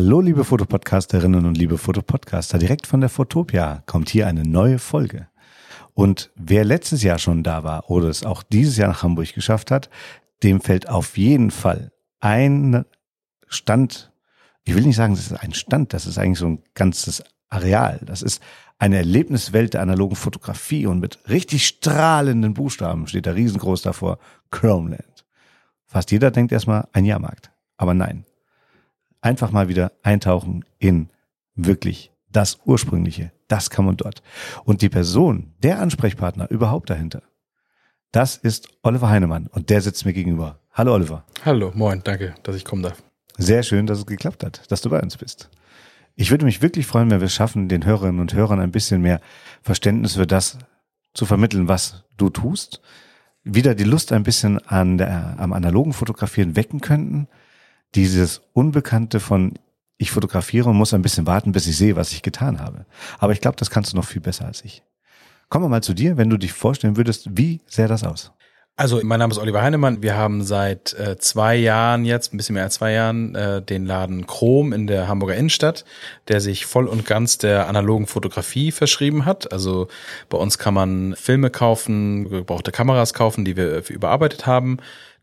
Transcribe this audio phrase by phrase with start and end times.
[0.00, 2.56] Hallo, liebe Fotopodcasterinnen und liebe Fotopodcaster.
[2.58, 5.26] Direkt von der Fotopia kommt hier eine neue Folge.
[5.92, 9.72] Und wer letztes Jahr schon da war oder es auch dieses Jahr nach Hamburg geschafft
[9.72, 9.90] hat,
[10.44, 11.90] dem fällt auf jeden Fall
[12.20, 12.84] ein
[13.48, 14.12] Stand,
[14.62, 18.00] ich will nicht sagen, das ist ein Stand, das ist eigentlich so ein ganzes Areal.
[18.06, 18.40] Das ist
[18.78, 24.20] eine Erlebniswelt der analogen Fotografie und mit richtig strahlenden Buchstaben steht da riesengroß davor
[24.52, 25.26] Chromeland.
[25.86, 27.50] Fast jeder denkt erstmal ein Jahrmarkt.
[27.76, 28.27] Aber nein.
[29.20, 31.10] Einfach mal wieder eintauchen in
[31.54, 33.32] wirklich das Ursprüngliche.
[33.48, 34.22] Das kann man dort.
[34.64, 37.22] Und die Person, der Ansprechpartner überhaupt dahinter,
[38.12, 40.60] das ist Oliver Heinemann und der sitzt mir gegenüber.
[40.72, 41.24] Hallo Oliver.
[41.44, 43.02] Hallo, moin, danke, dass ich kommen darf.
[43.36, 45.50] Sehr schön, dass es geklappt hat, dass du bei uns bist.
[46.14, 49.02] Ich würde mich wirklich freuen, wenn wir es schaffen, den Hörerinnen und Hörern ein bisschen
[49.02, 49.20] mehr
[49.62, 50.58] Verständnis für das
[51.14, 52.80] zu vermitteln, was du tust.
[53.44, 57.28] Wieder die Lust ein bisschen an der, am analogen Fotografieren wecken könnten.
[57.94, 59.54] Dieses Unbekannte von
[59.98, 62.86] ich fotografiere und muss ein bisschen warten, bis ich sehe, was ich getan habe.
[63.18, 64.82] Aber ich glaube, das kannst du noch viel besser als ich.
[65.48, 68.32] Kommen wir mal zu dir, wenn du dich vorstellen würdest, wie sähe das aus?
[68.76, 70.02] Also, mein Name ist Oliver Heinemann.
[70.02, 73.84] Wir haben seit äh, zwei Jahren jetzt, ein bisschen mehr als zwei Jahren, äh, den
[73.84, 75.84] Laden Chrom in der Hamburger Innenstadt,
[76.28, 79.52] der sich voll und ganz der analogen Fotografie verschrieben hat.
[79.52, 79.88] Also
[80.28, 84.76] bei uns kann man Filme kaufen, gebrauchte Kameras kaufen, die wir überarbeitet haben.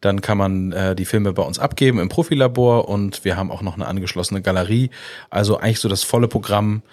[0.05, 3.63] Dann kann man äh, die Filme bei uns abgeben im Profilabor und wir haben auch
[3.63, 4.91] noch eine angeschlossene Galerie.
[5.31, 6.83] Also eigentlich so das volle Programm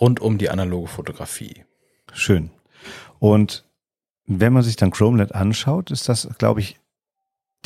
[0.00, 1.66] rund um die analoge Fotografie.
[2.14, 2.48] Schön.
[3.18, 3.66] Und
[4.24, 6.78] wenn man sich dann Chromelet anschaut, ist das, glaube ich,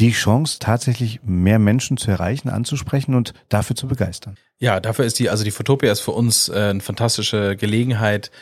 [0.00, 4.36] die Chance, tatsächlich mehr Menschen zu erreichen, anzusprechen und dafür zu begeistern.
[4.58, 8.32] Ja, dafür ist die, also die Fotopia ist für uns äh, eine fantastische Gelegenheit,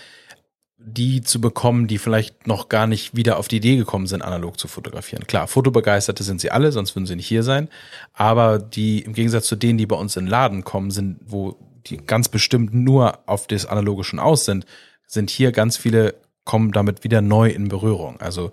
[0.86, 4.58] die zu bekommen, die vielleicht noch gar nicht wieder auf die Idee gekommen sind, analog
[4.58, 5.26] zu fotografieren.
[5.26, 7.68] Klar, Fotobegeisterte sind sie alle, sonst würden sie nicht hier sein.
[8.12, 11.56] Aber die, im Gegensatz zu denen, die bei uns in den Laden kommen, sind, wo
[11.86, 14.66] die ganz bestimmt nur auf das Analoge schon aus sind,
[15.06, 16.14] sind hier ganz viele
[16.44, 18.20] kommen damit wieder neu in Berührung.
[18.20, 18.52] Also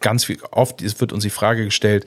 [0.00, 2.06] ganz viel, oft wird uns die Frage gestellt,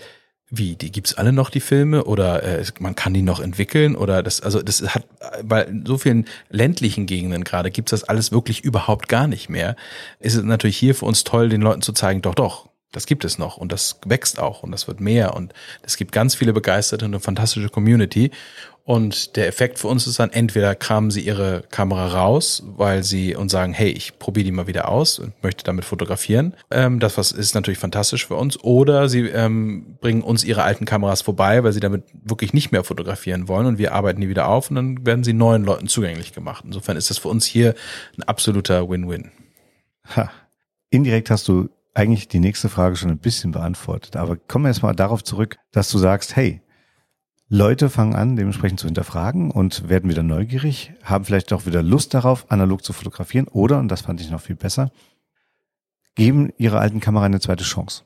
[0.51, 2.03] wie, die gibt's alle noch, die Filme?
[2.03, 3.95] Oder äh, man kann die noch entwickeln?
[3.95, 5.05] Oder das, also das hat
[5.43, 9.77] bei so vielen ländlichen Gegenden gerade gibt's das alles wirklich überhaupt gar nicht mehr.
[10.19, 13.23] Ist es natürlich hier für uns toll, den Leuten zu zeigen, doch, doch, das gibt
[13.25, 16.53] es noch und das wächst auch und das wird mehr und es gibt ganz viele
[16.53, 18.31] begeisterte und eine fantastische Community.
[18.83, 23.35] Und der Effekt für uns ist dann, entweder kramen sie ihre Kamera raus, weil sie
[23.35, 26.55] uns sagen, hey, ich probiere die mal wieder aus und möchte damit fotografieren.
[26.71, 28.61] Ähm, das was ist natürlich fantastisch für uns.
[28.63, 32.83] Oder sie ähm, bringen uns ihre alten Kameras vorbei, weil sie damit wirklich nicht mehr
[32.83, 36.33] fotografieren wollen und wir arbeiten die wieder auf und dann werden sie neuen Leuten zugänglich
[36.33, 36.63] gemacht.
[36.65, 37.75] Insofern ist das für uns hier
[38.17, 39.31] ein absoluter Win-Win.
[40.15, 40.31] Ha.
[40.89, 44.15] Indirekt hast du eigentlich die nächste Frage schon ein bisschen beantwortet.
[44.15, 46.61] Aber kommen wir jetzt mal darauf zurück, dass du sagst, hey,
[47.53, 52.13] Leute fangen an, dementsprechend zu hinterfragen und werden wieder neugierig, haben vielleicht auch wieder Lust
[52.13, 54.91] darauf, analog zu fotografieren oder, und das fand ich noch viel besser,
[56.15, 58.03] geben ihrer alten Kamera eine zweite Chance.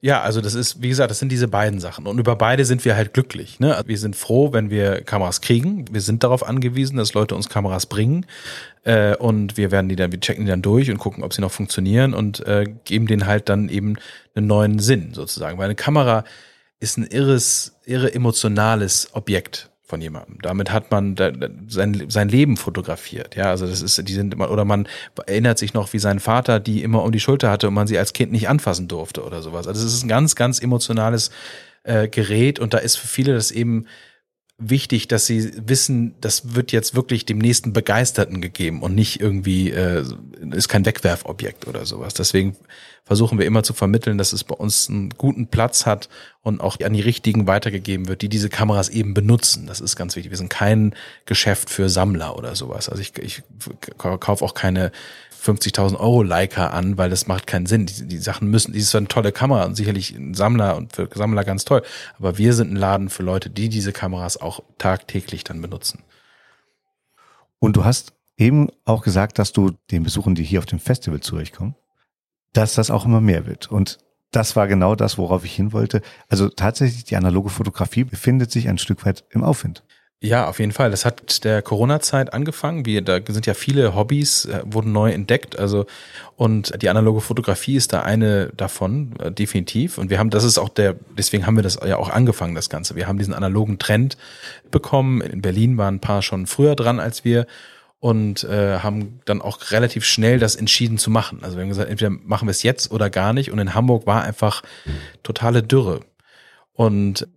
[0.00, 2.06] Ja, also das ist, wie gesagt, das sind diese beiden Sachen.
[2.06, 3.58] Und über beide sind wir halt glücklich.
[3.58, 3.82] Ne?
[3.86, 5.86] Wir sind froh, wenn wir Kameras kriegen.
[5.90, 8.24] Wir sind darauf angewiesen, dass Leute uns Kameras bringen.
[8.84, 11.40] Äh, und wir werden die dann, wir checken die dann durch und gucken, ob sie
[11.40, 13.96] noch funktionieren und äh, geben denen halt dann eben
[14.36, 15.58] einen neuen Sinn sozusagen.
[15.58, 16.22] Weil eine Kamera
[16.78, 20.36] ist ein irres, irre emotionales Objekt von jemandem.
[20.42, 21.16] Damit hat man
[21.66, 23.36] sein, sein Leben fotografiert.
[23.36, 24.86] Ja, also das ist, die sind immer, oder man
[25.26, 27.96] erinnert sich noch, wie sein Vater die immer um die Schulter hatte und man sie
[27.96, 29.66] als Kind nicht anfassen durfte oder sowas.
[29.66, 31.30] Also es ist ein ganz, ganz emotionales
[31.84, 33.86] äh, Gerät und da ist für viele das eben
[34.58, 39.70] wichtig, dass sie wissen, das wird jetzt wirklich dem nächsten Begeisterten gegeben und nicht irgendwie
[39.70, 40.04] äh,
[40.50, 42.12] ist kein Wegwerfobjekt oder sowas.
[42.14, 42.56] Deswegen
[43.04, 46.08] versuchen wir immer zu vermitteln, dass es bei uns einen guten Platz hat
[46.42, 49.66] und auch an die richtigen weitergegeben wird, die diese Kameras eben benutzen.
[49.66, 50.30] Das ist ganz wichtig.
[50.30, 52.88] Wir sind kein Geschäft für Sammler oder sowas.
[52.88, 53.42] Also ich, ich
[53.96, 54.90] kaufe auch keine
[55.40, 57.86] 50.000 Euro Leica an, weil das macht keinen Sinn.
[57.86, 61.08] Die, die Sachen müssen, die ist eine tolle Kamera und sicherlich ein Sammler und für
[61.14, 61.82] Sammler ganz toll.
[62.18, 66.00] Aber wir sind ein Laden für Leute, die diese Kameras auch tagtäglich dann benutzen.
[67.58, 71.20] Und du hast eben auch gesagt, dass du den Besuchern, die hier auf dem Festival
[71.20, 71.74] zu euch kommen,
[72.52, 73.70] dass das auch immer mehr wird.
[73.70, 73.98] Und
[74.30, 76.02] das war genau das, worauf ich hin wollte.
[76.28, 79.84] Also tatsächlich, die analoge Fotografie befindet sich ein Stück weit im Aufwind.
[80.20, 80.90] Ja, auf jeden Fall.
[80.90, 82.84] Das hat der Corona-Zeit angefangen.
[82.84, 85.56] Wir, da sind ja viele Hobbys, äh, wurden neu entdeckt.
[85.56, 85.86] Also,
[86.34, 89.96] und die analoge Fotografie ist da eine davon, äh, definitiv.
[89.96, 92.68] Und wir haben, das ist auch der, deswegen haben wir das ja auch angefangen, das
[92.68, 92.96] Ganze.
[92.96, 94.16] Wir haben diesen analogen Trend
[94.72, 95.20] bekommen.
[95.20, 97.46] In Berlin waren ein paar schon früher dran als wir
[98.00, 101.40] und äh, haben dann auch relativ schnell das entschieden zu machen.
[101.42, 103.52] Also wir haben gesagt, entweder machen wir es jetzt oder gar nicht.
[103.52, 104.64] Und in Hamburg war einfach
[105.22, 106.00] totale Dürre.
[106.72, 107.28] Und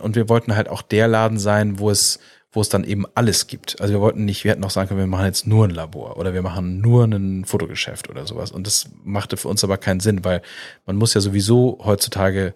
[0.00, 2.18] und wir wollten halt auch der Laden sein, wo es,
[2.52, 3.80] wo es dann eben alles gibt.
[3.80, 6.16] Also wir wollten nicht, wir hätten auch sagen können, wir machen jetzt nur ein Labor
[6.16, 8.50] oder wir machen nur ein Fotogeschäft oder sowas.
[8.50, 10.42] Und das machte für uns aber keinen Sinn, weil
[10.86, 12.54] man muss ja sowieso heutzutage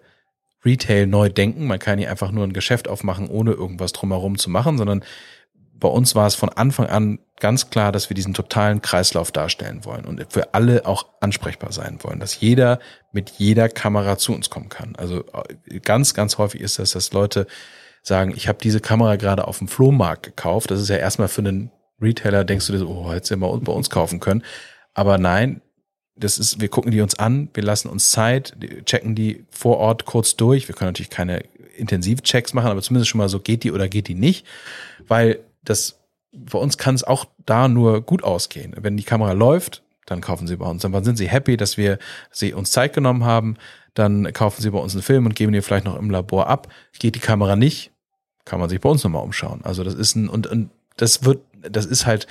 [0.65, 1.67] Retail neu denken.
[1.67, 5.05] Man kann nicht einfach nur ein Geschäft aufmachen, ohne irgendwas drumherum zu machen, sondern
[5.85, 9.85] bei uns war es von Anfang an ganz klar, dass wir diesen totalen Kreislauf darstellen
[9.85, 12.79] wollen und für alle auch ansprechbar sein wollen, dass jeder
[13.13, 14.97] mit jeder Kamera zu uns kommen kann.
[14.97, 15.25] Also
[15.69, 17.47] äh, ganz, ganz häufig ist das, dass Leute
[18.03, 20.71] sagen, ich habe diese Kamera gerade auf dem Flohmarkt gekauft.
[20.71, 21.71] Das ist ja erstmal für einen
[22.01, 24.43] Retailer, denkst du dir so, oh, hättest du ja mal bei uns kaufen können.
[24.95, 25.61] Aber nein,
[26.17, 30.07] das ist, wir gucken die uns an, wir lassen uns Zeit, checken die vor Ort
[30.07, 30.67] kurz durch.
[30.67, 31.43] Wir können natürlich keine
[31.77, 34.47] Intensivchecks machen, aber zumindest schon mal so, geht die oder geht die nicht,
[35.07, 35.99] weil das
[36.35, 38.75] bei uns kann es auch da nur gut ausgehen.
[38.77, 40.83] Wenn die Kamera läuft, dann kaufen sie bei uns.
[40.83, 41.99] Dann sind sie happy, dass wir
[42.31, 43.57] sie uns Zeit genommen haben.
[43.95, 46.69] Dann kaufen sie bei uns einen Film und geben den vielleicht noch im Labor ab.
[46.99, 47.93] Geht die Kamera nicht,
[48.45, 49.61] kann man sich bei uns nochmal umschauen.
[49.65, 52.27] Also das ist ein, und, und das wird, das ist halt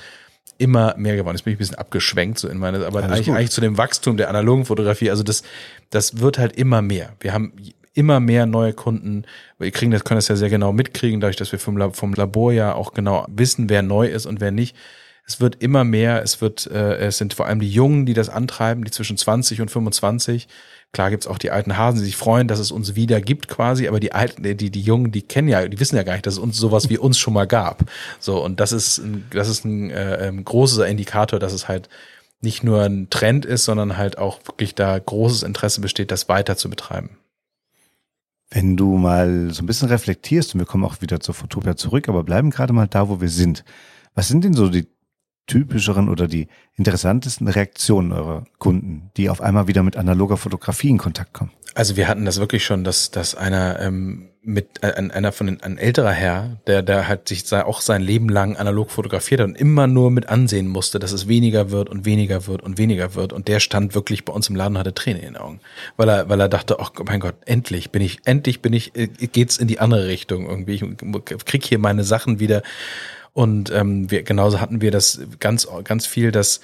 [0.58, 1.36] immer mehr geworden.
[1.36, 4.16] Jetzt bin ich ein bisschen abgeschwenkt so in meine, aber eigentlich, eigentlich zu dem Wachstum
[4.16, 5.10] der analogen Fotografie.
[5.10, 5.42] Also das,
[5.90, 7.14] das wird halt immer mehr.
[7.20, 7.54] Wir haben
[7.94, 9.24] immer mehr neue Kunden.
[9.58, 12.52] Wir kriegen das, können das ja sehr genau mitkriegen, dadurch, dass wir vom, vom Labor
[12.52, 14.76] ja auch genau wissen, wer neu ist und wer nicht.
[15.26, 18.28] Es wird immer mehr, es wird, äh, es sind vor allem die Jungen, die das
[18.28, 20.48] antreiben, die zwischen 20 und 25.
[20.92, 23.88] Klar gibt's auch die alten Hasen, die sich freuen, dass es uns wieder gibt quasi,
[23.88, 26.34] aber die alten, die, die Jungen, die kennen ja, die wissen ja gar nicht, dass
[26.34, 27.84] es uns sowas wie uns schon mal gab.
[28.20, 31.88] So, und das ist ein, das ist ein äh, ähm, großer Indikator, dass es halt
[32.42, 36.56] nicht nur ein Trend ist, sondern halt auch wirklich da großes Interesse besteht, das weiter
[36.56, 37.16] zu betreiben.
[38.50, 42.08] Wenn du mal so ein bisschen reflektierst, und wir kommen auch wieder zur Fotopia zurück,
[42.08, 43.64] aber bleiben gerade mal da, wo wir sind.
[44.14, 44.86] Was sind denn so die
[45.46, 50.98] typischeren oder die interessantesten Reaktionen eurer Kunden, die auf einmal wieder mit analoger Fotografie in
[50.98, 51.50] Kontakt kommen?
[51.74, 55.62] Also wir hatten das wirklich schon, dass, dass einer ähm, mit äh, einer von den
[55.62, 59.58] ein älterer Herr, der der halt sich auch sein Leben lang analog fotografiert hat und
[59.58, 63.32] immer nur mit ansehen musste, dass es weniger wird und weniger wird und weniger wird.
[63.32, 65.60] Und der stand wirklich bei uns im Laden und hatte Tränen in den Augen,
[65.96, 69.06] weil er weil er dachte, ach mein Gott, endlich bin ich endlich bin ich äh,
[69.08, 72.62] geht's in die andere Richtung irgendwie, ich krieg hier meine Sachen wieder.
[73.32, 76.60] Und ähm, wir, genauso hatten wir das ganz, ganz viel, dass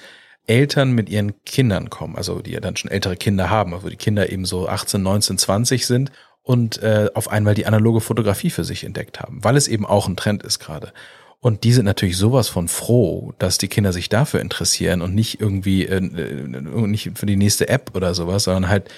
[0.47, 3.95] Eltern mit ihren Kindern kommen, also die ja dann schon ältere Kinder haben, also die
[3.95, 6.11] Kinder eben so 18, 19, 20 sind
[6.43, 10.07] und äh, auf einmal die analoge Fotografie für sich entdeckt haben, weil es eben auch
[10.07, 10.93] ein Trend ist gerade.
[11.39, 15.41] Und die sind natürlich sowas von froh, dass die Kinder sich dafür interessieren und nicht
[15.41, 18.89] irgendwie äh, äh nicht für die nächste App oder sowas, sondern halt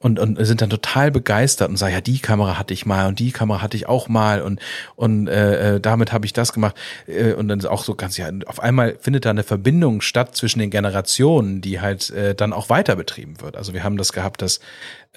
[0.00, 3.18] und, und sind dann total begeistert und sagen, ja, die Kamera hatte ich mal und
[3.18, 4.60] die Kamera hatte ich auch mal und,
[4.94, 6.76] und äh, äh damit habe ich das gemacht.
[7.06, 10.58] Äh, und dann auch so ganz, ja, auf einmal findet da eine Verbindung statt zwischen
[10.58, 13.56] den Generationen, die halt äh, dann auch weiter betrieben wird.
[13.56, 14.60] Also wir haben das gehabt, dass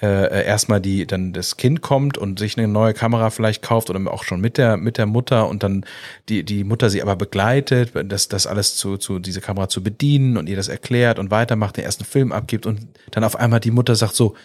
[0.01, 3.99] äh, erstmal die dann das Kind kommt und sich eine neue Kamera vielleicht kauft oder
[4.11, 5.85] auch schon mit der mit der Mutter und dann
[6.29, 10.37] die die Mutter sie aber begleitet, das das alles zu zu diese Kamera zu bedienen
[10.37, 13.71] und ihr das erklärt und weitermacht, den ersten Film abgibt und dann auf einmal die
[13.71, 14.35] Mutter sagt so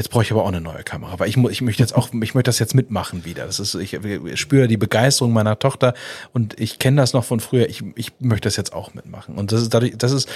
[0.00, 2.08] Jetzt brauche ich aber auch eine neue Kamera, weil ich, muss, ich möchte jetzt auch,
[2.22, 3.44] ich möchte das jetzt mitmachen wieder.
[3.44, 3.98] Das ist, ich,
[4.40, 5.92] spüre die Begeisterung meiner Tochter
[6.32, 7.68] und ich kenne das noch von früher.
[7.68, 9.34] Ich, ich möchte das jetzt auch mitmachen.
[9.34, 10.26] Und das ist dadurch, das ist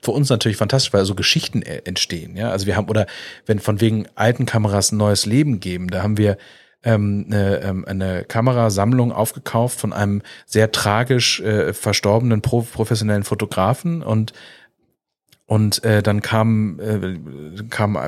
[0.00, 2.36] für uns natürlich fantastisch, weil so Geschichten äh, entstehen.
[2.36, 3.06] Ja, also wir haben oder
[3.46, 6.36] wenn von wegen alten Kameras ein neues Leben geben, da haben wir
[6.82, 14.02] ähm, eine, ähm, eine Kamerasammlung aufgekauft von einem sehr tragisch äh, verstorbenen pro, professionellen Fotografen
[14.02, 14.32] und
[15.52, 17.18] und äh, dann kam, äh,
[17.68, 17.98] kam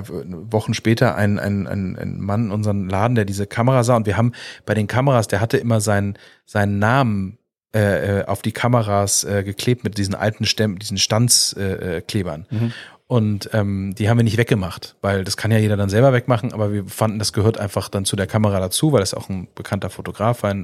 [0.50, 3.96] Wochen später ein, ein, ein, ein Mann in unseren Laden, der diese Kamera sah.
[3.96, 4.32] Und wir haben
[4.64, 7.36] bei den Kameras, der hatte immer seinen, seinen Namen
[7.74, 12.46] äh, äh auf die Kameras äh, geklebt mit diesen alten Stämmen, diesen Standsklebern.
[12.50, 12.72] Äh, mhm.
[13.08, 16.54] Und ähm, die haben wir nicht weggemacht, weil das kann ja jeder dann selber wegmachen,
[16.54, 19.48] aber wir fanden, das gehört einfach dann zu der Kamera dazu, weil es auch ein
[19.54, 20.56] bekannter Fotograf war.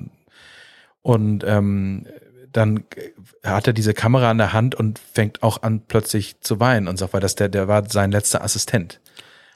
[1.02, 2.06] Und ähm,
[2.52, 2.84] dann
[3.44, 6.98] hat er diese Kamera in der Hand und fängt auch an plötzlich zu weinen und
[6.98, 9.00] sagt, weil das der, der war sein letzter Assistent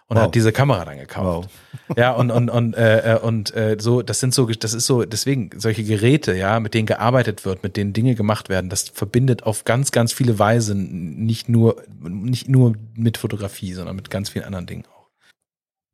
[0.08, 0.24] und wow.
[0.24, 1.50] hat diese Kamera dann gekauft.
[1.50, 1.96] Wow.
[1.98, 5.04] Ja, und und und äh, äh, und äh, so, das sind so, das ist so,
[5.04, 9.42] deswegen solche Geräte, ja, mit denen gearbeitet wird, mit denen Dinge gemacht werden, das verbindet
[9.42, 14.46] auf ganz, ganz viele Weisen nicht nur nicht nur mit Fotografie, sondern mit ganz vielen
[14.46, 15.08] anderen Dingen auch.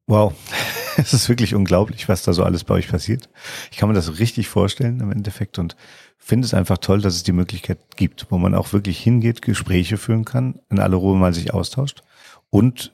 [0.07, 0.35] Wow,
[0.97, 3.29] es ist wirklich unglaublich, was da so alles bei euch passiert.
[3.73, 5.75] Ich kann mir das richtig vorstellen im Endeffekt und
[6.21, 9.97] finde es einfach toll, dass es die Möglichkeit gibt, wo man auch wirklich hingeht, Gespräche
[9.97, 12.03] führen kann, in aller Ruhe mal sich austauscht
[12.51, 12.93] und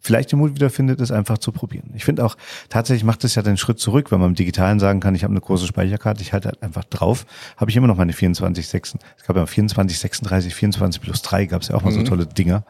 [0.00, 1.92] vielleicht den Mut wieder findet, es einfach zu probieren.
[1.94, 2.36] Ich finde auch,
[2.68, 5.32] tatsächlich macht es ja den Schritt zurück, wenn man im Digitalen sagen kann, ich habe
[5.32, 7.24] eine große Speicherkarte, ich halte halt einfach drauf,
[7.56, 11.46] habe ich immer noch meine 24, 6, es gab ja 24, 36, 24 plus 3,
[11.46, 12.00] gab es ja auch mal mhm.
[12.00, 12.64] so tolle Dinger.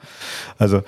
[0.58, 0.82] Also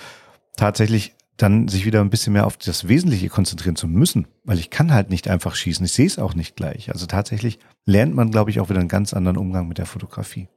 [0.56, 4.70] tatsächlich dann sich wieder ein bisschen mehr auf das Wesentliche konzentrieren zu müssen, weil ich
[4.70, 5.84] kann halt nicht einfach schießen.
[5.84, 6.90] Ich sehe es auch nicht gleich.
[6.90, 10.48] Also tatsächlich lernt man, glaube ich, auch wieder einen ganz anderen Umgang mit der Fotografie.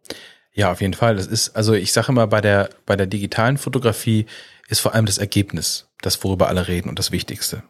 [0.54, 1.16] Ja, auf jeden Fall.
[1.16, 4.26] Das ist, also ich sage immer, bei der, bei der digitalen Fotografie
[4.68, 7.64] ist vor allem das Ergebnis, das worüber alle reden und das Wichtigste.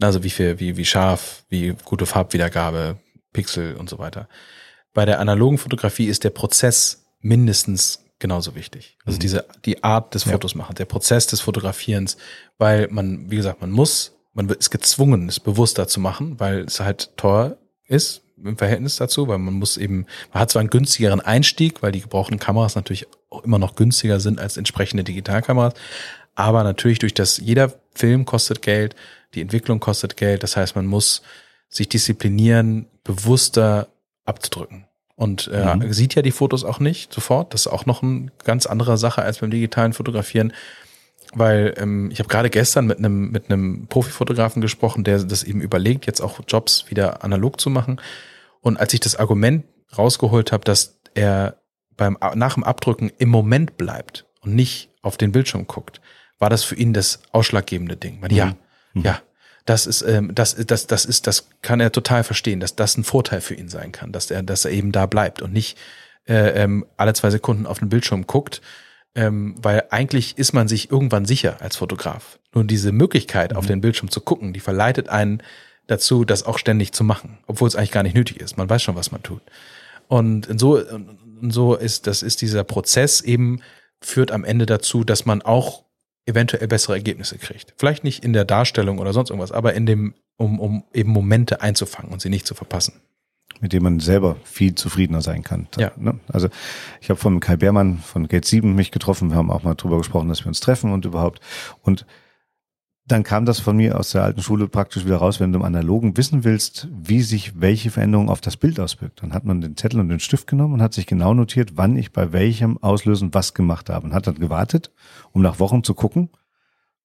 [0.00, 2.98] Also wie viel, wie, wie scharf, wie gute Farbwiedergabe,
[3.32, 4.28] Pixel und so weiter.
[4.94, 8.96] Bei der analogen Fotografie ist der Prozess mindestens genauso wichtig.
[9.04, 9.20] Also mhm.
[9.20, 10.58] diese, die Art des Fotos ja.
[10.58, 12.16] machen, der Prozess des Fotografierens,
[12.56, 16.80] weil man, wie gesagt, man muss, man ist gezwungen, es bewusster zu machen, weil es
[16.80, 21.20] halt teuer ist im Verhältnis dazu, weil man muss eben, man hat zwar einen günstigeren
[21.20, 25.74] Einstieg, weil die gebrauchten Kameras natürlich auch immer noch günstiger sind als entsprechende Digitalkameras,
[26.34, 28.96] aber natürlich durch das, jeder Film kostet Geld,
[29.34, 31.22] die Entwicklung kostet Geld, das heißt, man muss
[31.68, 33.88] sich disziplinieren, bewusster
[34.24, 34.86] abzudrücken.
[35.22, 35.92] Und äh, mhm.
[35.92, 37.54] sieht ja die Fotos auch nicht sofort.
[37.54, 40.52] Das ist auch noch eine ganz andere Sache als beim digitalen Fotografieren.
[41.32, 45.60] Weil ähm, ich habe gerade gestern mit einem mit einem Profifotografen gesprochen, der das eben
[45.60, 48.00] überlegt, jetzt auch Jobs wieder analog zu machen.
[48.62, 49.64] Und als ich das Argument
[49.96, 51.62] rausgeholt habe, dass er
[51.96, 56.00] beim nach dem Abdrücken im Moment bleibt und nicht auf den Bildschirm guckt,
[56.40, 58.20] war das für ihn das ausschlaggebende Ding.
[58.22, 58.36] Weil, mhm.
[58.36, 58.56] Ja,
[58.94, 59.02] mhm.
[59.04, 59.20] ja,
[59.64, 63.04] das ist, ähm, das, das, das ist, das kann er total verstehen, dass das ein
[63.04, 65.78] Vorteil für ihn sein kann, dass er, dass er eben da bleibt und nicht
[66.26, 68.60] äh, ähm, alle zwei Sekunden auf den Bildschirm guckt,
[69.14, 72.38] ähm, weil eigentlich ist man sich irgendwann sicher als Fotograf.
[72.54, 73.56] Nur diese Möglichkeit, mhm.
[73.56, 75.42] auf den Bildschirm zu gucken, die verleitet einen
[75.86, 78.56] dazu, das auch ständig zu machen, obwohl es eigentlich gar nicht nötig ist.
[78.56, 79.42] Man weiß schon, was man tut.
[80.08, 83.60] Und so, und so ist, das ist dieser Prozess eben
[84.00, 85.84] führt am Ende dazu, dass man auch
[86.26, 87.74] eventuell bessere Ergebnisse kriegt.
[87.76, 91.60] Vielleicht nicht in der Darstellung oder sonst irgendwas, aber in dem, um, um eben Momente
[91.60, 92.94] einzufangen und sie nicht zu verpassen.
[93.60, 95.68] Mit dem man selber viel zufriedener sein kann.
[95.78, 95.92] Ja.
[95.96, 96.18] Ne?
[96.28, 96.48] Also
[97.00, 99.98] ich habe von Kai Beermann von Gate 7 mich getroffen, wir haben auch mal drüber
[99.98, 101.40] gesprochen, dass wir uns treffen und überhaupt.
[101.82, 102.06] Und
[103.04, 105.64] dann kam das von mir aus der alten Schule praktisch wieder raus, wenn du im
[105.64, 109.22] Analogen wissen willst, wie sich welche Veränderung auf das Bild auswirkt.
[109.22, 111.96] Dann hat man den Zettel und den Stift genommen und hat sich genau notiert, wann
[111.96, 114.92] ich bei welchem Auslösen was gemacht habe und hat dann gewartet,
[115.32, 116.30] um nach Wochen zu gucken,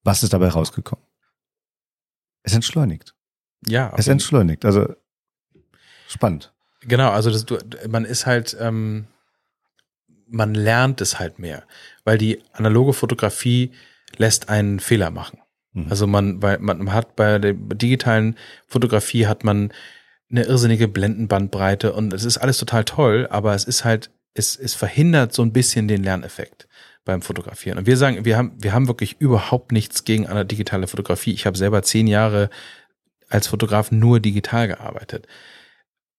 [0.03, 1.03] was ist dabei rausgekommen.
[2.43, 3.15] Es entschleunigt.
[3.67, 3.91] Ja.
[3.97, 4.65] Es entschleunigt.
[4.65, 4.87] Also
[6.07, 6.53] spannend.
[6.81, 7.57] Genau, also das, du,
[7.89, 9.07] man ist halt, ähm,
[10.27, 11.63] man lernt es halt mehr,
[12.03, 13.71] weil die analoge Fotografie
[14.15, 15.39] lässt einen Fehler machen.
[15.77, 15.85] Mhm.
[15.89, 18.35] Also man, weil man hat bei der digitalen
[18.67, 19.71] Fotografie hat man
[20.29, 24.73] eine irrsinnige Blendenbandbreite und es ist alles total toll, aber es ist halt, es, es
[24.73, 26.67] verhindert so ein bisschen den Lerneffekt
[27.05, 27.77] beim Fotografieren.
[27.77, 31.31] Und wir sagen, wir haben, wir haben wirklich überhaupt nichts gegen eine digitale Fotografie.
[31.31, 32.49] Ich habe selber zehn Jahre
[33.29, 35.27] als Fotograf nur digital gearbeitet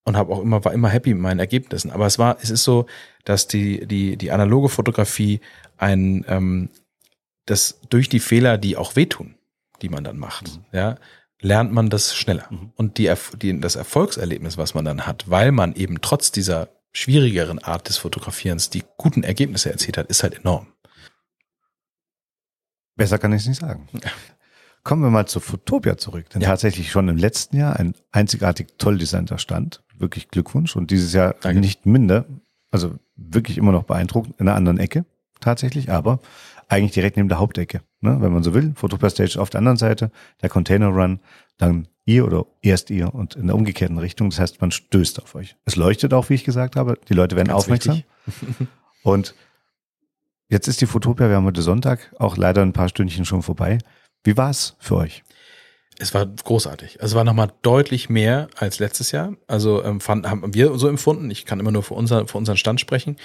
[0.04, 1.90] und habe auch immer war immer happy mit meinen Ergebnissen.
[1.90, 2.86] Aber es war, es ist so,
[3.24, 5.40] dass die die die analoge Fotografie
[5.76, 6.70] ein ähm,
[7.44, 9.34] das durch die Fehler, die auch wehtun,
[9.82, 10.64] die man dann macht, mhm.
[10.73, 10.97] ja,
[11.40, 12.47] lernt man das schneller.
[12.50, 12.73] Mhm.
[12.76, 17.58] Und die, die, das Erfolgserlebnis, was man dann hat, weil man eben trotz dieser schwierigeren
[17.58, 20.66] Art des Fotografierens die guten Ergebnisse erzielt hat, ist halt enorm.
[22.97, 23.88] Besser kann ich es nicht sagen.
[23.92, 24.11] Ja.
[24.85, 26.30] Kommen wir mal zu Fotopia zurück.
[26.30, 26.49] Denn ja.
[26.49, 29.82] tatsächlich schon im letzten Jahr ein einzigartig toll designter Stand.
[29.97, 30.76] Wirklich Glückwunsch.
[30.76, 31.61] Und dieses Jahr Danke.
[31.61, 32.25] nicht minder.
[32.70, 34.40] Also wirklich immer noch beeindruckend.
[34.40, 35.04] In einer anderen Ecke
[35.40, 35.90] tatsächlich.
[35.90, 36.20] Aber
[36.68, 38.18] eigentlich direkt neben der Hauptecke, ne?
[38.20, 38.72] wenn man so will.
[38.76, 40.10] Photopia Stage auf der anderen Seite,
[40.42, 41.20] der Container Run,
[41.56, 44.30] dann ihr oder erst ihr und in der umgekehrten Richtung.
[44.30, 45.56] Das heißt, man stößt auf euch.
[45.64, 46.98] Es leuchtet auch, wie ich gesagt habe.
[47.08, 48.02] Die Leute werden Ganz aufmerksam.
[49.02, 49.34] und
[50.48, 53.78] jetzt ist die Fotopia, wir haben heute Sonntag, auch leider ein paar Stündchen schon vorbei.
[54.25, 55.25] Wie war es für euch?
[55.98, 56.98] Es war großartig.
[57.00, 59.34] Es war nochmal deutlich mehr als letztes Jahr.
[59.46, 61.30] Also ähm, fand, haben wir so empfunden.
[61.30, 63.16] Ich kann immer nur für, unser, für unseren Stand sprechen.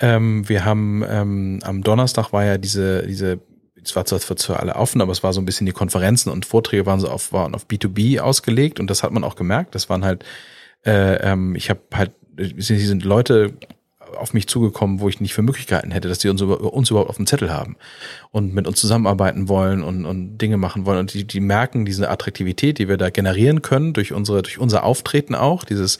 [0.00, 3.40] Ähm, wir haben ähm, am Donnerstag war ja diese, diese,
[3.82, 6.46] es war zwar für alle offen, aber es war so ein bisschen die Konferenzen und
[6.46, 9.74] Vorträge waren so auf, waren auf B2B ausgelegt und das hat man auch gemerkt.
[9.74, 10.24] Das waren halt,
[10.84, 13.54] äh, ähm, ich habe halt, hier sind Leute
[14.16, 17.16] auf mich zugekommen, wo ich nicht für Möglichkeiten hätte, dass die uns, uns überhaupt auf
[17.16, 17.76] dem Zettel haben
[18.30, 20.98] und mit uns zusammenarbeiten wollen und, und Dinge machen wollen.
[20.98, 24.84] Und die, die merken diese Attraktivität, die wir da generieren können durch unsere, durch unser
[24.84, 25.64] Auftreten auch.
[25.64, 25.98] Dieses,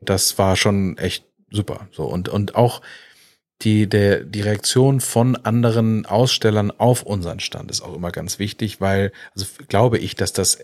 [0.00, 1.88] das war schon echt super.
[1.92, 2.80] So und und auch
[3.62, 8.80] die, der, die Reaktion von anderen Ausstellern auf unseren Stand ist auch immer ganz wichtig,
[8.80, 10.58] weil, also glaube ich, dass das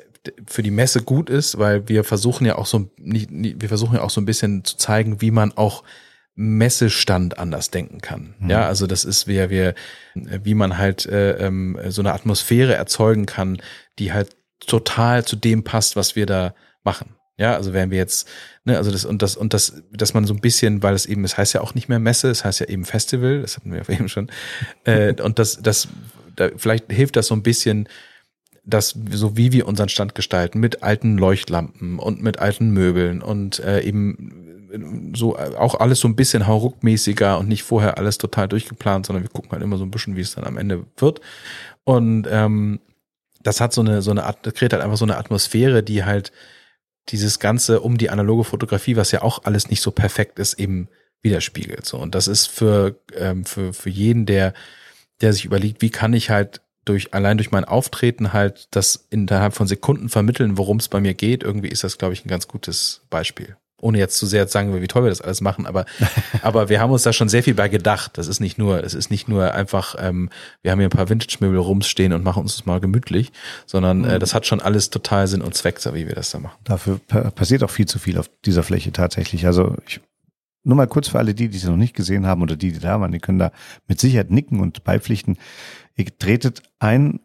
[0.46, 4.02] für die Messe gut ist, weil wir versuchen ja auch so, nicht, wir versuchen ja
[4.02, 5.84] auch so ein bisschen zu zeigen, wie man auch
[6.34, 8.34] Messestand anders denken kann.
[8.38, 8.50] Mhm.
[8.50, 9.74] Ja, also das ist, wie wir,
[10.14, 13.60] wie man halt äh, ähm, so eine Atmosphäre erzeugen kann,
[13.98, 14.36] die halt
[14.66, 17.15] total zu dem passt, was wir da machen.
[17.38, 18.26] Ja, also wären wir jetzt,
[18.64, 21.22] ne, also das und das und das, dass man so ein bisschen, weil es eben,
[21.24, 23.86] es heißt ja auch nicht mehr Messe, es heißt ja eben Festival, das hatten wir
[23.90, 24.30] eben schon,
[24.84, 25.88] äh, und das, das,
[26.34, 27.88] da, vielleicht hilft das so ein bisschen,
[28.64, 33.60] dass so wie wir unseren Stand gestalten, mit alten Leuchtlampen und mit alten Möbeln und
[33.60, 39.06] äh, eben so auch alles so ein bisschen hauruckmäßiger und nicht vorher alles total durchgeplant,
[39.06, 41.20] sondern wir gucken halt immer so ein bisschen, wie es dann am Ende wird.
[41.84, 42.80] Und ähm,
[43.42, 46.04] das hat so eine, so eine Art, das kreiert halt einfach so eine Atmosphäre, die
[46.04, 46.32] halt
[47.08, 50.88] dieses Ganze um die analoge Fotografie, was ja auch alles nicht so perfekt ist, eben
[51.22, 51.86] widerspiegelt.
[51.86, 51.98] So.
[51.98, 54.54] Und das ist für, ähm, für, für jeden, der,
[55.20, 59.54] der sich überlegt, wie kann ich halt durch, allein durch mein Auftreten halt das innerhalb
[59.54, 61.42] von Sekunden vermitteln, worum es bei mir geht.
[61.42, 64.80] Irgendwie ist das, glaube ich, ein ganz gutes Beispiel ohne jetzt zu sehr zu sagen,
[64.80, 65.84] wie toll wir das alles machen, aber,
[66.42, 68.18] aber wir haben uns da schon sehr viel bei gedacht.
[68.18, 70.30] Das ist nicht nur, es ist nicht nur einfach, ähm,
[70.62, 73.32] wir haben hier ein paar Vintage-Möbel rumstehen und machen uns das mal gemütlich,
[73.66, 74.20] sondern äh, mhm.
[74.20, 76.56] das hat schon alles total Sinn und Zweck, so wie wir das da machen.
[76.64, 79.46] Dafür passiert auch viel zu viel auf dieser Fläche tatsächlich.
[79.46, 80.00] Also ich,
[80.64, 82.80] nur mal kurz für alle die, die es noch nicht gesehen haben oder die, die
[82.80, 83.52] da waren, die können da
[83.86, 85.38] mit Sicherheit nicken und beipflichten.
[85.96, 87.20] Ihr tretet ein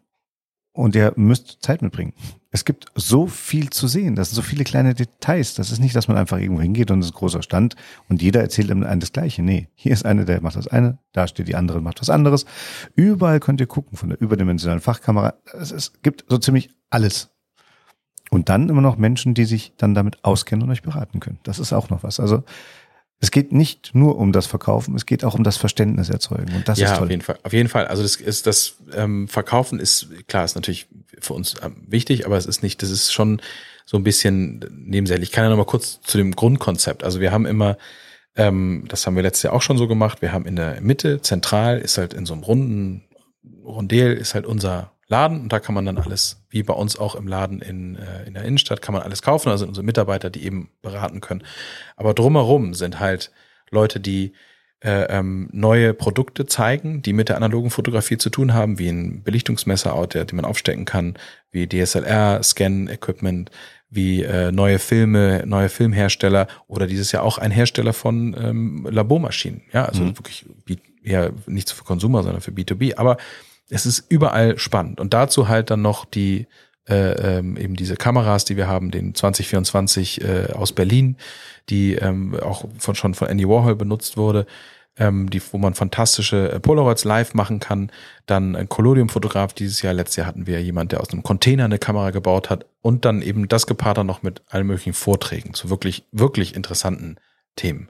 [0.72, 2.14] und ihr müsst Zeit mitbringen.
[2.50, 5.54] Es gibt so viel zu sehen, das sind so viele kleine Details.
[5.54, 7.76] Das ist nicht, dass man einfach irgendwo hingeht und es ist ein großer Stand
[8.08, 9.42] und jeder erzählt einem das Gleiche.
[9.42, 12.44] Nee, hier ist eine, der macht das eine, da steht die andere, macht was anderes.
[12.94, 15.34] Überall könnt ihr gucken, von der überdimensionalen Fachkamera.
[15.52, 17.30] Es, es gibt so ziemlich alles.
[18.30, 21.38] Und dann immer noch Menschen, die sich dann damit auskennen und euch beraten können.
[21.42, 22.18] Das ist auch noch was.
[22.18, 22.44] Also
[23.22, 26.56] es geht nicht nur um das Verkaufen, es geht auch um das Verständnis erzeugen.
[26.56, 27.04] Und das ja, ist toll.
[27.04, 27.38] auf jeden Fall.
[27.44, 27.86] Auf jeden Fall.
[27.86, 30.88] Also das ist das ähm, Verkaufen ist klar, ist natürlich
[31.20, 33.40] für uns ähm, wichtig, aber es ist nicht, das ist schon
[33.86, 35.28] so ein bisschen nebensächlich.
[35.28, 37.04] Ich kann ja noch mal kurz zu dem Grundkonzept.
[37.04, 37.78] Also wir haben immer,
[38.34, 40.20] ähm, das haben wir letztes Jahr auch schon so gemacht.
[40.20, 43.04] Wir haben in der Mitte zentral ist halt in so einem runden
[43.64, 47.14] Rondel ist halt unser Laden und da kann man dann alles, wie bei uns auch
[47.14, 49.50] im Laden in, äh, in der Innenstadt, kann man alles kaufen.
[49.50, 51.44] Also unsere Mitarbeiter, die eben beraten können.
[51.96, 53.30] Aber drumherum sind halt
[53.70, 54.32] Leute, die
[54.80, 59.22] äh, ähm, neue Produkte zeigen, die mit der analogen Fotografie zu tun haben, wie ein
[59.22, 61.14] Belichtungsmesser, der, den man aufstecken kann,
[61.52, 63.50] wie DSLR, Scan-Equipment,
[63.90, 69.62] wie äh, neue Filme, neue Filmhersteller oder dieses Jahr auch ein Hersteller von ähm, Labormaschinen.
[69.72, 70.18] Ja, also mhm.
[70.18, 70.46] wirklich
[71.04, 72.96] eher nicht für Konsumer, sondern für B2B.
[72.96, 73.18] Aber
[73.72, 75.00] es ist überall spannend.
[75.00, 76.46] Und dazu halt dann noch die
[76.88, 81.16] äh, ähm, eben diese Kameras, die wir haben, den 2024 äh, aus Berlin,
[81.68, 84.46] die ähm, auch von, schon von Andy Warhol benutzt wurde,
[84.98, 87.90] ähm, die, wo man fantastische äh, Polaroids live machen kann.
[88.26, 89.94] Dann ein Collodium-Fotograf dieses Jahr.
[89.94, 93.22] Letztes Jahr hatten wir jemand, der aus einem Container eine Kamera gebaut hat und dann
[93.22, 97.16] eben das gepaart dann noch mit allen möglichen Vorträgen zu wirklich, wirklich interessanten
[97.56, 97.88] Themen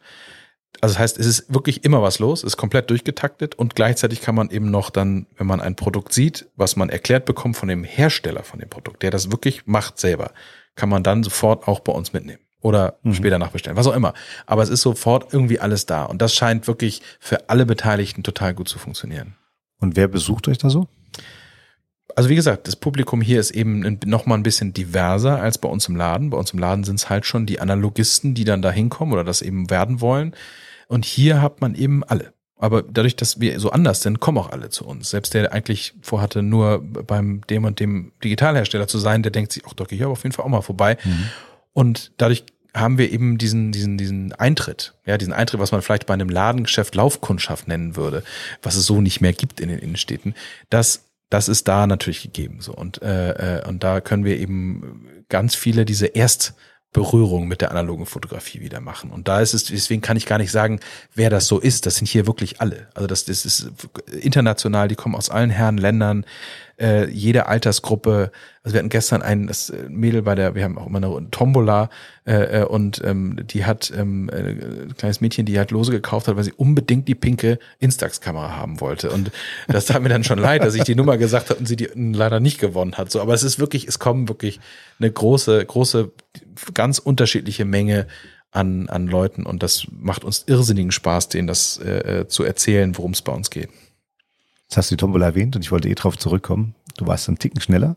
[0.81, 4.35] also das heißt, es ist wirklich immer was los, ist komplett durchgetaktet und gleichzeitig kann
[4.35, 7.85] man eben noch dann, wenn man ein Produkt sieht, was man erklärt bekommt von dem
[7.85, 10.33] Hersteller von dem Produkt, der das wirklich macht selber,
[10.75, 13.15] kann man dann sofort auch bei uns mitnehmen oder mhm.
[13.15, 14.15] später nachbestellen, was auch immer.
[14.47, 18.55] Aber es ist sofort irgendwie alles da und das scheint wirklich für alle Beteiligten total
[18.55, 19.37] gut zu funktionieren.
[19.79, 20.89] Und wer besucht euch da so?
[22.16, 25.68] Also wie gesagt, das Publikum hier ist eben noch mal ein bisschen diverser als bei
[25.68, 26.31] uns im Laden.
[26.31, 29.25] Bei uns im Laden sind es halt schon die Analogisten, die dann da hinkommen oder
[29.25, 30.35] das eben werden wollen.
[30.88, 32.33] Und hier hat man eben alle.
[32.57, 35.11] Aber dadurch, dass wir so anders sind, kommen auch alle zu uns.
[35.11, 39.64] Selbst der eigentlich vorhatte, nur beim dem und dem Digitalhersteller zu sein, der denkt sich,
[39.66, 40.96] ach doch, ich habe auf jeden Fall auch mal vorbei.
[41.03, 41.29] Mhm.
[41.72, 42.44] Und dadurch
[42.75, 46.29] haben wir eben diesen, diesen, diesen Eintritt, ja, diesen Eintritt, was man vielleicht bei einem
[46.29, 48.22] Ladengeschäft Laufkundschaft nennen würde,
[48.62, 50.35] was es so nicht mehr gibt in den Innenstädten.
[50.70, 52.75] Das das ist da natürlich gegeben so.
[52.75, 58.05] Und äh, äh, und da können wir eben ganz viele diese Erstberührung mit der analogen
[58.05, 59.11] Fotografie wieder machen.
[59.11, 60.81] Und da ist es deswegen kann ich gar nicht sagen
[61.14, 61.87] wer das so ist.
[61.87, 62.88] Das sind hier wirklich alle.
[62.95, 63.73] Also das, das ist
[64.21, 66.27] international die kommen aus allen Herren Ländern
[66.83, 68.33] äh, jede Altersgruppe.
[68.62, 71.31] Also wir hatten gestern ein das äh, Mädel bei der, wir haben auch immer eine
[71.31, 71.88] Tombola
[72.27, 76.29] äh, äh, und ähm, die hat ähm, äh, ein kleines Mädchen, die halt lose gekauft
[76.29, 79.11] hat, weil sie unbedingt die pinke Instax-Kamera haben wollte.
[79.11, 79.31] Und
[79.68, 81.88] das tat mir dann schon leid, dass ich die Nummer gesagt habe und sie die
[81.95, 83.11] leider nicht gewonnen hat.
[83.11, 84.61] So, aber es ist wirklich, es kommen wirklich
[84.99, 86.11] eine große, große,
[86.75, 88.07] ganz unterschiedliche Menge
[88.51, 93.12] an, an Leuten und das macht uns irrsinnigen Spaß, denen das äh, zu erzählen, worum
[93.12, 93.71] es bei uns geht.
[94.73, 96.75] Jetzt hast du die Tombola erwähnt und ich wollte eh drauf zurückkommen.
[96.97, 97.95] Du warst einen Ticken schneller,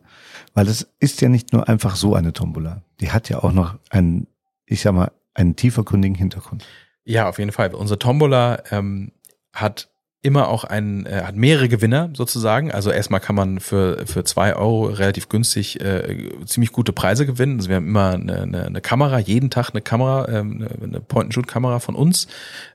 [0.54, 2.82] weil es ist ja nicht nur einfach so eine Tombola.
[3.00, 4.28] Die hat ja auch noch einen,
[4.66, 6.66] ich sag mal, einen tiefergründigen Hintergrund.
[7.06, 7.74] Ja, auf jeden Fall.
[7.74, 9.14] Unsere Tombola ähm,
[9.54, 9.88] hat
[10.26, 12.72] immer auch ein, äh, hat mehrere Gewinner sozusagen.
[12.72, 17.58] Also erstmal kann man für, für zwei Euro relativ günstig äh, ziemlich gute Preise gewinnen.
[17.58, 21.80] Also wir haben immer eine, eine, eine Kamera, jeden Tag eine Kamera, ähm, eine Point-and-Shoot-Kamera
[21.80, 22.28] von uns,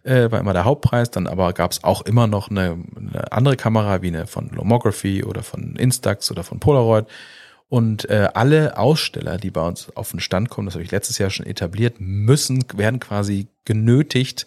[0.05, 1.11] äh, war immer der Hauptpreis.
[1.11, 5.25] Dann aber gab es auch immer noch eine, eine andere Kamera, wie eine von Lomography
[5.25, 7.07] oder von Instax oder von Polaroid.
[7.71, 11.19] Und äh, alle Aussteller, die bei uns auf den Stand kommen, das habe ich letztes
[11.19, 14.45] Jahr schon etabliert, müssen, werden quasi genötigt,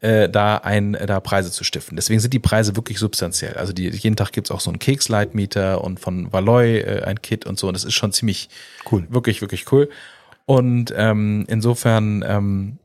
[0.00, 1.96] äh, da ein, da Preise zu stiften.
[1.96, 3.54] Deswegen sind die Preise wirklich substanziell.
[3.54, 7.46] Also die, jeden Tag gibt's auch so einen Keksleitmeter und von Valoy äh, ein Kit
[7.46, 7.66] und so.
[7.66, 8.50] Und das ist schon ziemlich
[8.92, 9.06] Cool.
[9.08, 9.88] wirklich, wirklich cool.
[10.44, 12.78] Und ähm, insofern ähm,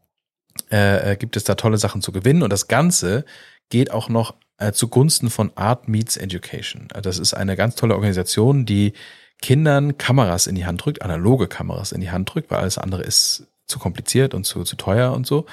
[0.72, 2.44] äh, äh, gibt es da tolle Sachen zu gewinnen.
[2.44, 3.26] Und das Ganze
[3.70, 6.88] geht auch noch äh, zugunsten von Art Meets Education.
[6.94, 8.94] Also Das ist eine ganz tolle Organisation, die
[9.42, 13.04] Kindern Kameras in die Hand drückt, analoge Kameras in die Hand drückt, weil alles andere
[13.04, 15.46] ist zu kompliziert und zu, zu teuer und so.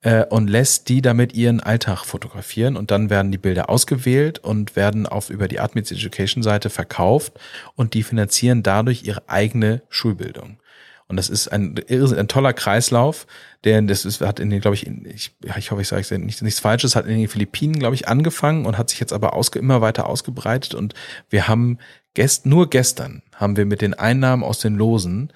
[0.00, 4.76] Äh, und lässt die damit ihren Alltag fotografieren und dann werden die Bilder ausgewählt und
[4.76, 7.34] werden auf über die Art Meets Education Seite verkauft
[7.74, 10.58] und die finanzieren dadurch ihre eigene Schulbildung.
[11.06, 13.26] Und das ist ein, ein toller Kreislauf,
[13.64, 16.42] der das ist, hat in den, glaube ich, in, ich, ich hoffe, ich sage nicht,
[16.42, 19.58] nichts Falsches, hat in den Philippinen, glaube ich, angefangen und hat sich jetzt aber ausge,
[19.58, 20.74] immer weiter ausgebreitet.
[20.74, 20.94] Und
[21.28, 21.78] wir haben
[22.14, 25.32] gest, nur gestern haben wir mit den Einnahmen aus den Losen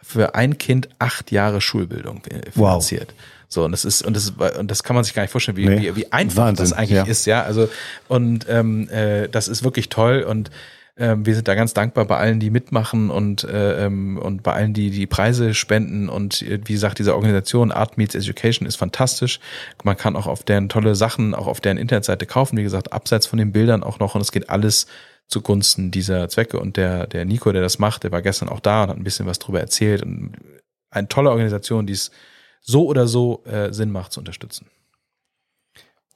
[0.00, 2.84] für ein Kind acht Jahre Schulbildung äh, Wow.
[2.84, 3.14] finanziert.
[3.48, 5.68] So, und das ist, und das und das kann man sich gar nicht vorstellen, wie,
[5.68, 5.80] Nee.
[5.82, 7.04] wie, wie einfach Wahnsinn, das eigentlich ja.
[7.04, 7.42] ist, ja.
[7.42, 7.68] Also,
[8.08, 10.50] und ähm, äh, das ist wirklich toll und
[10.96, 14.52] ähm, wir sind da ganz dankbar bei allen, die mitmachen und, äh, ähm, und bei
[14.52, 16.10] allen, die die Preise spenden.
[16.10, 19.40] Und äh, wie gesagt, diese Organisation Art Meets Education ist fantastisch.
[19.84, 22.58] Man kann auch auf deren tolle Sachen, auch auf deren Internetseite kaufen.
[22.58, 24.14] Wie gesagt, abseits von den Bildern auch noch.
[24.14, 24.86] Und es geht alles
[25.32, 26.60] zugunsten dieser Zwecke.
[26.60, 29.04] Und der, der Nico, der das macht, der war gestern auch da und hat ein
[29.04, 30.02] bisschen was drüber erzählt.
[30.02, 30.36] Und
[30.90, 32.10] eine tolle Organisation, die es
[32.60, 34.66] so oder so äh, Sinn macht zu unterstützen.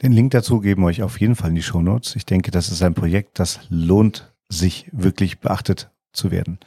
[0.03, 2.15] Den Link dazu geben wir euch auf jeden Fall in die Show Notes.
[2.17, 6.59] Ich denke, das ist ein Projekt, das lohnt sich wirklich beachtet zu werden.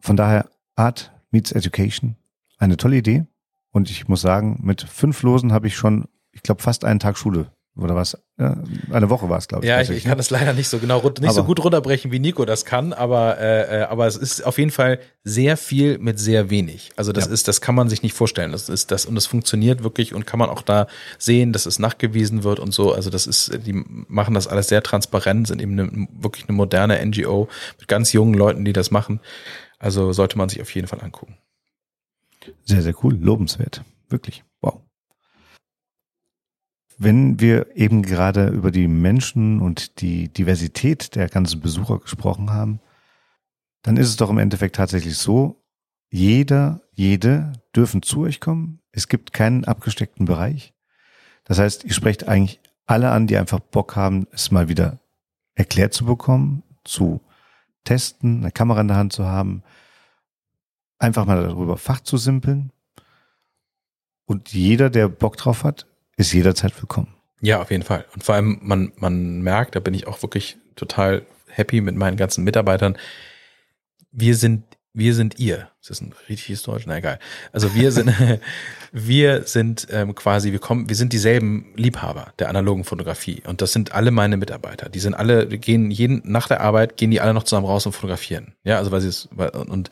[0.00, 2.16] Von daher Art meets Education,
[2.56, 3.26] eine tolle Idee.
[3.70, 7.18] Und ich muss sagen, mit fünf Losen habe ich schon, ich glaube, fast einen Tag
[7.18, 8.16] Schule oder was?
[8.38, 9.68] Ja, eine Woche war es, glaube ich.
[9.68, 12.18] Ja, ich, ich kann das leider nicht so genau nicht so Aber- gut runterbrechen, wie
[12.18, 16.18] Nico das kann, aber äh, äh, aber es ist auf jeden Fall sehr viel mit
[16.20, 16.90] sehr wenig.
[16.96, 17.32] Also das Ja.
[17.32, 18.52] ist, das kann man sich nicht vorstellen.
[18.52, 20.86] Das ist das und das funktioniert wirklich und kann man auch da
[21.18, 22.92] sehen, dass es nachgewiesen wird und so.
[22.92, 27.04] Also das ist, die machen das alles sehr transparent, sind eben eine, wirklich eine moderne
[27.04, 29.20] NGO mit ganz jungen Leuten, die das machen.
[29.78, 31.36] Also sollte man sich auf jeden Fall angucken.
[32.64, 33.82] Sehr, sehr cool, lobenswert.
[34.08, 34.42] Wirklich.
[37.00, 42.80] Wenn wir eben gerade über die Menschen und die Diversität der ganzen Besucher gesprochen haben,
[43.82, 45.62] dann ist es doch im Endeffekt tatsächlich so,
[46.10, 48.80] jeder, jede dürfen zu euch kommen.
[48.90, 50.74] Es gibt keinen abgesteckten Bereich.
[51.44, 54.98] Das heißt, ihr sprecht eigentlich alle an, die einfach Bock haben, es mal wieder
[55.54, 57.20] erklärt zu bekommen, zu
[57.84, 59.62] testen, eine Kamera in der Hand zu haben,
[60.98, 62.72] einfach mal darüber Fach zu simpeln.
[64.24, 65.86] Und jeder, der Bock drauf hat,
[66.18, 67.14] ist jederzeit willkommen.
[67.40, 68.04] Ja, auf jeden Fall.
[68.14, 72.16] Und vor allem, man, man merkt, da bin ich auch wirklich total happy mit meinen
[72.16, 72.98] ganzen Mitarbeitern.
[74.10, 75.68] Wir sind, wir sind ihr.
[75.80, 76.84] Ist das ein richtiges Deutsch?
[76.86, 77.20] Na egal.
[77.52, 78.12] Also wir sind,
[78.92, 83.42] wir sind ähm, quasi, wir kommen, wir sind dieselben Liebhaber der analogen Fotografie.
[83.46, 84.88] Und das sind alle meine Mitarbeiter.
[84.88, 87.92] Die sind alle, gehen jeden, nach der Arbeit gehen die alle noch zusammen raus und
[87.92, 88.54] fotografieren.
[88.64, 89.90] Ja, also weil sie es, weil- und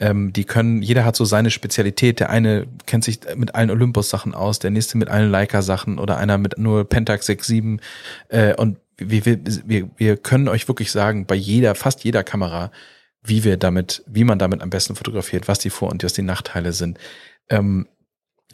[0.00, 2.20] ähm, die können, jeder hat so seine Spezialität.
[2.20, 6.38] Der eine kennt sich mit allen Olympus-Sachen aus, der nächste mit allen Leica-Sachen oder einer
[6.38, 7.80] mit nur Pentax 6.7.
[8.28, 12.70] Äh, und wir, wir, wir, können euch wirklich sagen, bei jeder, fast jeder Kamera,
[13.22, 16.22] wie wir damit, wie man damit am besten fotografiert, was die Vor- und was die
[16.22, 16.98] Nachteile sind.
[17.48, 17.88] Ähm,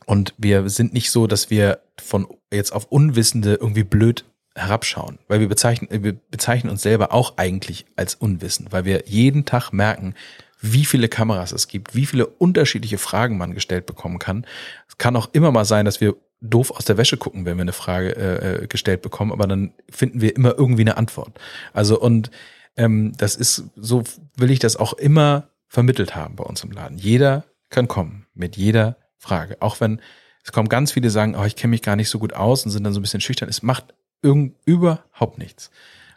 [0.06, 4.24] und wir sind nicht so, dass wir von jetzt auf Unwissende irgendwie blöd
[4.54, 9.44] herabschauen, weil wir bezeichnen, wir bezeichnen uns selber auch eigentlich als unwissend, weil wir jeden
[9.44, 10.14] Tag merken,
[10.60, 14.46] wie viele Kameras es gibt, wie viele unterschiedliche Fragen man gestellt bekommen kann.
[14.88, 17.62] Es kann auch immer mal sein, dass wir doof aus der Wäsche gucken, wenn wir
[17.62, 21.38] eine Frage äh, äh, gestellt bekommen, aber dann finden wir immer irgendwie eine Antwort.
[21.72, 22.30] Also und
[22.76, 24.04] ähm, das ist, so
[24.36, 26.98] will ich das auch immer vermittelt haben bei uns im Laden.
[26.98, 29.56] Jeder kann kommen mit jeder Frage.
[29.60, 30.00] Auch wenn
[30.42, 32.70] es kommen ganz viele sagen, oh, ich kenne mich gar nicht so gut aus und
[32.70, 33.48] sind dann so ein bisschen schüchtern.
[33.48, 35.70] Es macht irgend, überhaupt nichts.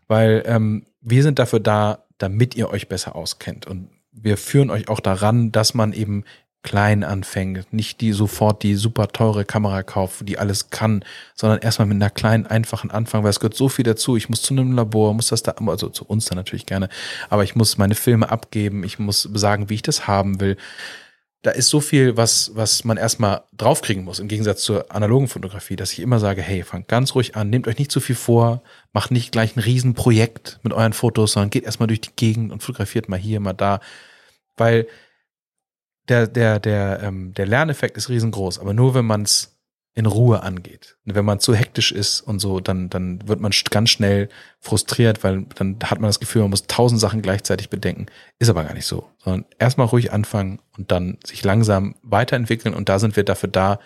[0.08, 3.68] Weil ähm, wir sind dafür da, damit ihr euch besser auskennt.
[3.68, 6.24] Und wir führen euch auch daran, dass man eben
[6.64, 11.04] klein anfängt, nicht die sofort die super teure Kamera kauft, die alles kann,
[11.36, 14.16] sondern erstmal mit einer kleinen, einfachen anfangen, weil es gehört so viel dazu.
[14.16, 16.88] Ich muss zu einem Labor, muss das da, also zu uns dann natürlich gerne,
[17.30, 20.56] aber ich muss meine Filme abgeben, ich muss sagen, wie ich das haben will.
[21.44, 25.76] Da ist so viel, was, was man erstmal draufkriegen muss, im Gegensatz zur analogen Fotografie,
[25.76, 28.64] dass ich immer sage, hey, fangt ganz ruhig an, nehmt euch nicht zu viel vor,
[28.94, 32.64] macht nicht gleich ein Riesenprojekt mit euren Fotos, sondern geht erstmal durch die Gegend und
[32.64, 33.82] fotografiert mal hier, mal da.
[34.56, 34.88] Weil
[36.08, 39.53] der, der, der, ähm, der Lerneffekt ist riesengroß, aber nur wenn man es
[39.96, 40.98] in Ruhe angeht.
[41.06, 44.28] Wenn man zu hektisch ist und so, dann, dann wird man ganz schnell
[44.60, 48.08] frustriert, weil dann hat man das Gefühl, man muss tausend Sachen gleichzeitig bedenken.
[48.40, 49.10] Ist aber gar nicht so.
[49.20, 53.80] Sondern erstmal ruhig anfangen und dann sich langsam weiterentwickeln und da sind wir dafür da,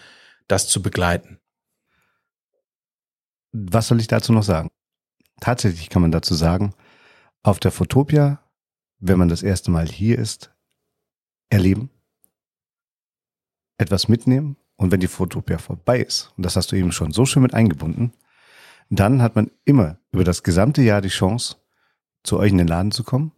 [0.48, 1.40] das zu begleiten.
[3.52, 4.70] Was soll ich dazu noch sagen?
[5.42, 6.74] Tatsächlich kann man dazu sagen,
[7.44, 8.42] auf der Fotopia,
[9.00, 10.54] wenn man das erste Mal hier ist,
[11.50, 11.90] erleben,
[13.78, 17.26] etwas mitnehmen und wenn die Fotopia vorbei ist, und das hast du eben schon so
[17.26, 18.14] schön mit eingebunden,
[18.90, 21.58] dann hat man immer über das gesamte Jahr die Chance,
[22.24, 23.32] zu euch in den Laden zu kommen,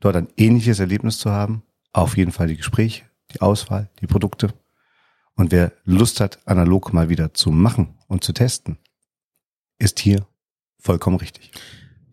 [0.00, 1.62] dort ein ähnliches Erlebnis zu haben,
[1.92, 4.52] auf jeden Fall die Gespräche, die Auswahl, die Produkte.
[5.34, 8.78] Und wer Lust hat, analog mal wieder zu machen und zu testen,
[9.78, 10.26] ist hier
[10.78, 11.50] vollkommen richtig.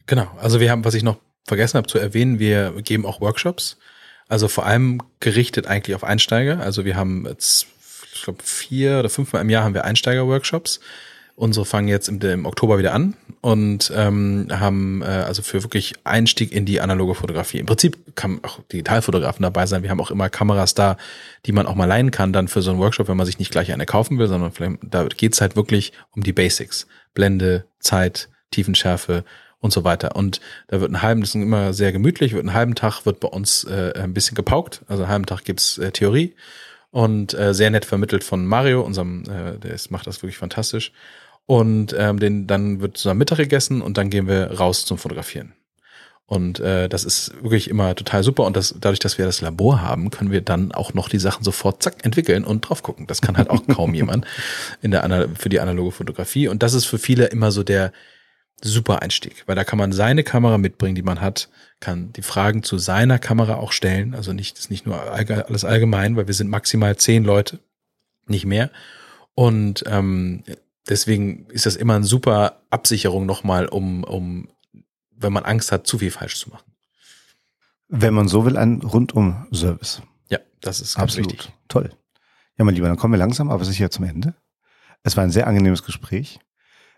[0.06, 0.28] Genau.
[0.40, 3.78] Also wir haben, was ich noch vergessen habe zu erwähnen, wir geben auch Workshops.
[4.28, 6.60] Also vor allem gerichtet eigentlich auf Einsteiger.
[6.60, 7.68] Also wir haben jetzt
[8.18, 10.80] ich glaube, vier oder fünfmal im Jahr haben wir Einsteiger-Workshops.
[11.36, 15.94] Unsere fangen jetzt im, im Oktober wieder an und ähm, haben äh, also für wirklich
[16.04, 17.60] Einstieg in die analoge Fotografie.
[17.60, 19.84] Im Prinzip kann auch Digitalfotografen dabei sein.
[19.84, 20.98] Wir haben auch immer Kameras da,
[21.46, 23.52] die man auch mal leihen kann, dann für so einen Workshop, wenn man sich nicht
[23.52, 26.88] gleich eine kaufen will, sondern vielleicht, da geht's halt wirklich um die Basics.
[27.14, 29.24] Blende, Zeit, Tiefenschärfe
[29.60, 30.16] und so weiter.
[30.16, 33.20] Und da wird einen halben, das ist immer sehr gemütlich, wird einen halben Tag wird
[33.20, 34.82] bei uns äh, ein bisschen gepaukt.
[34.88, 36.36] Also einen halben Tag gibt's äh, Theorie
[36.92, 40.92] und äh, sehr nett vermittelt von Mario, unserem, äh, der ist, macht das wirklich fantastisch.
[41.46, 45.54] Und ähm, den, dann wird zusammen Mittag gegessen und dann gehen wir raus zum Fotografieren.
[46.26, 48.44] Und äh, das ist wirklich immer total super.
[48.44, 51.46] Und das, dadurch, dass wir das Labor haben, können wir dann auch noch die Sachen
[51.46, 53.08] sofort zack entwickeln und drauf gucken.
[53.08, 54.26] Das kann halt auch kaum jemand
[54.82, 56.50] in der für die analoge Fotografie.
[56.50, 57.94] Und das ist für viele immer so der
[58.62, 62.64] super Einstieg, weil da kann man seine Kamera mitbringen, die man hat, kann die Fragen
[62.64, 64.16] zu seiner Kamera auch stellen.
[64.16, 67.60] Also nicht, ist nicht nur alles allgemein, weil wir sind maximal zehn Leute,
[68.26, 68.72] nicht mehr.
[69.36, 70.44] Und ähm,
[70.90, 74.50] deswegen ist das immer eine super Absicherung nochmal, um, um,
[75.12, 76.72] wenn man Angst hat, zu viel falsch zu machen.
[77.90, 80.02] Wenn man so will, ein Rundum-Service.
[80.30, 81.34] Ja, das ist ganz Absolut.
[81.34, 81.54] wichtig.
[81.68, 81.92] Toll.
[82.58, 84.34] Ja, mein Lieber, dann kommen wir langsam, aber sicher zum Ende.
[85.04, 86.40] Es war ein sehr angenehmes Gespräch.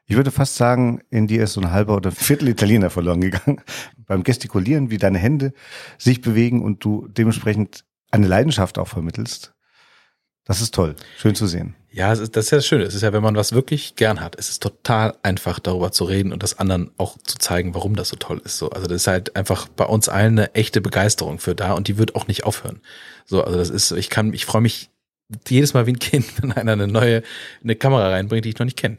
[0.09, 3.61] Ich würde fast sagen, in dir ist so ein halber oder Viertel Italiener verloren gegangen.
[4.07, 5.53] Beim Gestikulieren, wie deine Hände
[5.99, 9.53] sich bewegen und du dementsprechend eine Leidenschaft auch vermittelst.
[10.45, 10.95] Das ist toll.
[11.19, 11.75] Schön zu sehen.
[11.91, 12.85] Ja, es ist, das ist ja das Schöne.
[12.85, 16.05] Es ist ja, wenn man was wirklich gern hat, es ist total einfach, darüber zu
[16.05, 18.57] reden und das anderen auch zu zeigen, warum das so toll ist.
[18.57, 21.87] So, also das ist halt einfach bei uns allen eine echte Begeisterung für da und
[21.87, 22.81] die wird auch nicht aufhören.
[23.25, 24.89] So, also das ist, ich kann, ich freue mich
[25.47, 27.23] jedes Mal wie ein Kind, wenn einer eine neue
[27.63, 28.97] eine Kamera reinbringt, die ich noch nicht kenne.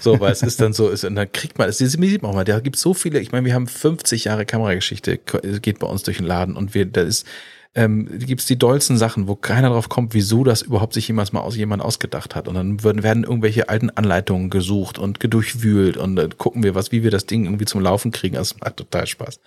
[0.00, 2.34] So, weil es ist dann so, ist, und dann kriegt man, es sieht man auch
[2.34, 6.02] mal, da gibt so viele, ich meine, wir haben 50 Jahre Kamerageschichte, geht bei uns
[6.02, 7.26] durch den Laden und wir, da ist,
[7.74, 11.40] ähm, gibt's die dollsten Sachen, wo keiner drauf kommt, wieso das überhaupt sich jemals mal
[11.40, 12.48] aus jemand ausgedacht hat.
[12.48, 16.90] Und dann werden, werden irgendwelche alten Anleitungen gesucht und gedurchwühlt und dann gucken wir was,
[16.90, 18.34] wie wir das Ding irgendwie zum Laufen kriegen.
[18.34, 19.38] Das macht total Spaß.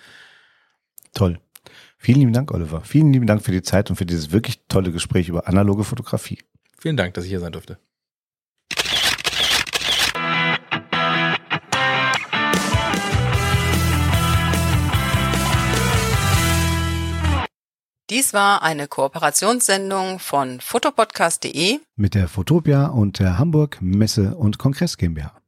[1.13, 1.37] Toll.
[2.03, 2.81] Vielen lieben Dank, Oliver.
[2.81, 6.37] Vielen lieben Dank für die Zeit und für dieses wirklich tolle Gespräch über analoge Fotografie.
[6.77, 7.77] Vielen Dank, dass ich hier sein durfte.
[18.09, 24.97] Dies war eine Kooperationssendung von fotopodcast.de mit der Fotopia und der Hamburg Messe und Kongress
[24.97, 25.42] GmbH.